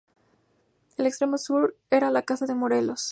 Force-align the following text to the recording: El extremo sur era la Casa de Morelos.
El 0.97 1.05
extremo 1.05 1.37
sur 1.37 1.77
era 1.91 2.09
la 2.09 2.23
Casa 2.23 2.47
de 2.47 2.55
Morelos. 2.55 3.09